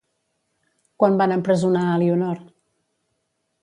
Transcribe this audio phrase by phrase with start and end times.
[1.03, 2.45] Quan van empresonar Elionor?